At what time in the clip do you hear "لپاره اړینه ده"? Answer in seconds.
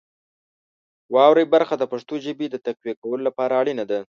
3.27-3.99